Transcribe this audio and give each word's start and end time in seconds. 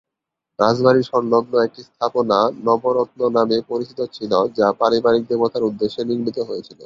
রাজবাড়ি 0.59 1.01
সংলগ্ন 1.11 1.53
একটি 1.63 1.81
স্থাপনা 1.89 2.37
‘নবরত্ন’ 2.65 3.19
নামে 3.37 3.57
পরিচিত 3.69 3.99
ছিল 4.15 4.31
যা 4.57 4.67
পারিবারিক 4.79 5.23
দেবতার 5.31 5.67
উদ্দেশ্যে 5.69 6.01
নির্মিত 6.09 6.37
হয়েছিল। 6.49 6.77